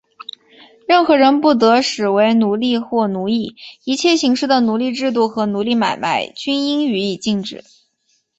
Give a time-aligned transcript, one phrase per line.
[0.87, 3.53] 任何人不得使为奴隶或奴役;
[3.83, 7.63] 一切形式的奴隶制度和奴隶买卖,均应予以禁止。